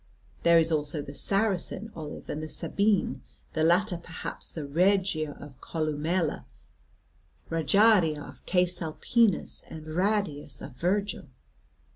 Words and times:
There 0.41 0.57
is 0.57 0.71
also 0.71 1.03
the 1.03 1.13
Saracen 1.13 1.91
olive, 1.95 2.27
and 2.27 2.41
the 2.41 2.49
Sabine, 2.49 3.21
the 3.53 3.63
latter 3.63 3.97
perhaps 3.97 4.51
the 4.51 4.65
Regia 4.65 5.33
of 5.39 5.61
Columella, 5.61 6.45
Raggiaria 7.51 8.19
of 8.27 8.43
Cæsalpinus, 8.47 9.61
and 9.69 9.85
Radius 9.85 10.59
of 10.59 10.71
Virgil. 10.73 11.27